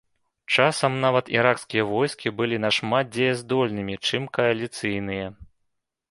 Часам 0.53 0.93
нават 1.01 1.25
іракскія 1.37 1.83
войскі 1.91 2.31
былі 2.39 2.57
нашмат 2.63 3.11
дзеяздольнымі, 3.17 3.99
чым 4.07 4.23
кааліцыйныя. 4.39 5.27